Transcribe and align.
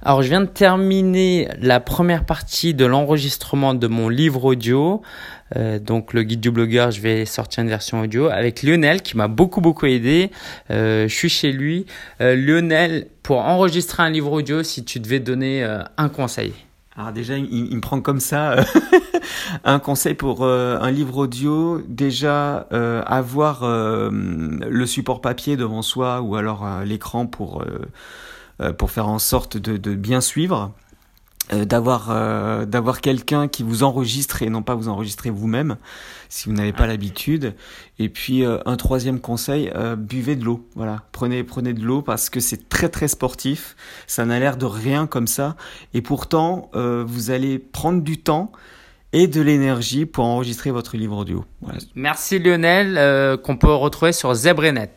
Alors, 0.00 0.22
je 0.22 0.28
viens 0.28 0.40
de 0.40 0.46
terminer 0.46 1.48
la 1.60 1.80
première 1.80 2.24
partie 2.24 2.72
de 2.72 2.86
l'enregistrement 2.86 3.74
de 3.74 3.88
mon 3.88 4.08
livre 4.08 4.44
audio. 4.44 5.02
Euh, 5.56 5.80
donc, 5.80 6.14
le 6.14 6.22
guide 6.22 6.38
du 6.38 6.52
blogueur, 6.52 6.92
je 6.92 7.00
vais 7.00 7.24
sortir 7.24 7.64
une 7.64 7.68
version 7.68 8.02
audio 8.02 8.28
avec 8.28 8.62
Lionel 8.62 9.02
qui 9.02 9.16
m'a 9.16 9.26
beaucoup, 9.26 9.60
beaucoup 9.60 9.86
aidé. 9.86 10.30
Euh, 10.70 11.08
je 11.08 11.14
suis 11.14 11.28
chez 11.28 11.50
lui. 11.50 11.84
Euh, 12.20 12.36
Lionel, 12.36 13.08
pour 13.24 13.38
enregistrer 13.38 14.04
un 14.04 14.10
livre 14.10 14.30
audio, 14.30 14.62
si 14.62 14.84
tu 14.84 15.00
devais 15.00 15.18
donner 15.18 15.64
un 15.96 16.08
conseil. 16.08 16.52
Alors 16.96 17.12
déjà, 17.12 17.36
il, 17.36 17.74
me 17.74 17.80
prend 17.80 18.00
comme 18.00 18.20
ça 18.20 18.56
un 19.64 19.80
conseil 19.80 20.14
pour 20.14 20.44
un 20.44 20.90
livre 20.92 21.18
audio. 21.18 21.82
Déjà, 21.88 22.68
avoir 22.70 23.64
le 23.64 24.86
support 24.86 25.20
papier 25.20 25.56
devant 25.56 25.82
soi 25.82 26.22
ou 26.22 26.36
alors 26.36 26.66
l'écran 26.86 27.26
pour 27.26 27.62
pour 28.76 28.90
faire 28.90 29.08
en 29.08 29.18
sorte 29.18 29.56
de, 29.56 29.76
de 29.76 29.94
bien 29.94 30.20
suivre. 30.20 30.72
Euh, 31.52 31.64
d'avoir 31.64 32.10
euh, 32.10 32.66
d'avoir 32.66 33.00
quelqu'un 33.00 33.48
qui 33.48 33.62
vous 33.62 33.82
enregistre 33.82 34.42
et 34.42 34.50
non 34.50 34.62
pas 34.62 34.74
vous 34.74 34.88
enregistrer 34.88 35.30
vous-même 35.30 35.76
si 36.28 36.46
vous 36.46 36.54
n'avez 36.54 36.74
pas 36.74 36.86
l'habitude 36.86 37.54
et 37.98 38.10
puis 38.10 38.44
euh, 38.44 38.58
un 38.66 38.76
troisième 38.76 39.18
conseil 39.18 39.72
euh, 39.74 39.96
buvez 39.96 40.36
de 40.36 40.44
l'eau 40.44 40.68
voilà 40.74 41.04
prenez 41.10 41.42
prenez 41.44 41.72
de 41.72 41.80
l'eau 41.80 42.02
parce 42.02 42.28
que 42.28 42.38
c'est 42.38 42.68
très 42.68 42.90
très 42.90 43.08
sportif 43.08 43.76
ça 44.06 44.26
n'a 44.26 44.38
l'air 44.38 44.58
de 44.58 44.66
rien 44.66 45.06
comme 45.06 45.26
ça 45.26 45.56
et 45.94 46.02
pourtant 46.02 46.70
euh, 46.74 47.02
vous 47.06 47.30
allez 47.30 47.58
prendre 47.58 48.02
du 48.02 48.18
temps 48.18 48.52
et 49.14 49.26
de 49.26 49.40
l'énergie 49.40 50.04
pour 50.04 50.26
enregistrer 50.26 50.70
votre 50.70 50.98
livre 50.98 51.16
audio 51.16 51.46
voilà. 51.62 51.78
Merci 51.94 52.40
Lionel, 52.40 52.98
euh, 52.98 53.38
qu'on 53.38 53.56
peut 53.56 53.72
retrouver 53.72 54.12
sur 54.12 54.34
Zebrenet. 54.34 54.90